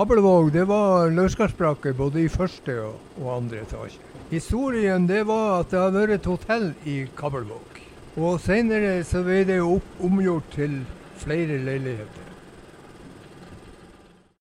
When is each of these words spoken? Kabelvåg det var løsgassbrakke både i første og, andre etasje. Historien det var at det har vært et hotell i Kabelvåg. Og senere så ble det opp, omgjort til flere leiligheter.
Kabelvåg 0.00 0.46
det 0.52 0.62
var 0.64 1.10
løsgassbrakke 1.12 1.90
både 1.92 2.22
i 2.22 2.28
første 2.32 2.72
og, 2.86 3.24
andre 3.34 3.58
etasje. 3.66 3.98
Historien 4.30 5.04
det 5.04 5.26
var 5.28 5.58
at 5.58 5.74
det 5.74 5.76
har 5.76 5.92
vært 5.92 6.14
et 6.14 6.28
hotell 6.30 6.64
i 6.88 6.94
Kabelvåg. 7.18 7.82
Og 8.16 8.38
senere 8.40 8.94
så 9.04 9.20
ble 9.26 9.42
det 9.44 9.58
opp, 9.60 9.90
omgjort 10.00 10.48
til 10.54 10.78
flere 11.20 11.60
leiligheter. 11.66 12.19